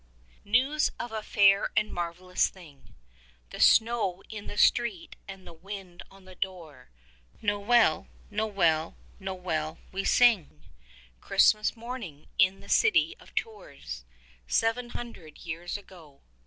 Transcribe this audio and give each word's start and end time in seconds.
News 0.45 0.89
of 0.99 1.11
a 1.11 1.21
fair 1.21 1.69
and 1.77 1.93
marvellous 1.93 2.47
thing, 2.47 2.95
(The 3.51 3.59
snow 3.59 4.23
in 4.29 4.47
the 4.47 4.57
street 4.57 5.15
and 5.27 5.45
the 5.45 5.53
wind 5.53 6.01
on 6.09 6.25
the 6.25 6.33
door), 6.33 6.89
Nowell, 7.39 8.07
Nowell, 8.31 8.97
Nowell 9.19 9.77
we 9.91 10.03
sing! 10.03 10.63
HRISTMAS 11.19 11.75
morning 11.77 12.25
in 12.39 12.61
the 12.61 12.67
city 12.67 13.15
of 13.19 13.35
Tours— 13.35 14.03
seven 14.47 14.89
hun 14.89 15.13
drcd 15.13 15.45
years 15.45 15.77
ago. 15.77 16.21